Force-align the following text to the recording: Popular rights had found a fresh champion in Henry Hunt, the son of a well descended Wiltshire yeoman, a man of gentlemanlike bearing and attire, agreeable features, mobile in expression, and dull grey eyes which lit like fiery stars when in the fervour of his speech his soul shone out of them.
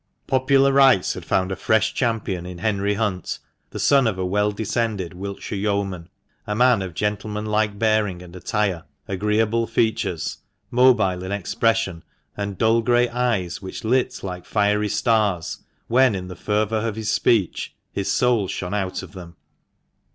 Popular 0.25 0.73
rights 0.73 1.13
had 1.13 1.23
found 1.25 1.51
a 1.51 1.55
fresh 1.55 1.93
champion 1.93 2.43
in 2.43 2.57
Henry 2.57 2.95
Hunt, 2.95 3.37
the 3.69 3.77
son 3.77 4.07
of 4.07 4.17
a 4.17 4.25
well 4.25 4.51
descended 4.51 5.13
Wiltshire 5.13 5.59
yeoman, 5.59 6.09
a 6.47 6.55
man 6.55 6.81
of 6.81 6.95
gentlemanlike 6.95 7.77
bearing 7.77 8.23
and 8.23 8.35
attire, 8.35 8.85
agreeable 9.07 9.67
features, 9.67 10.39
mobile 10.71 11.23
in 11.23 11.31
expression, 11.31 12.03
and 12.35 12.57
dull 12.57 12.81
grey 12.81 13.09
eyes 13.09 13.61
which 13.61 13.83
lit 13.83 14.23
like 14.23 14.43
fiery 14.43 14.89
stars 14.89 15.59
when 15.85 16.15
in 16.15 16.29
the 16.29 16.35
fervour 16.35 16.77
of 16.79 16.95
his 16.95 17.11
speech 17.11 17.75
his 17.91 18.11
soul 18.11 18.47
shone 18.47 18.73
out 18.73 19.03
of 19.03 19.11
them. 19.11 19.35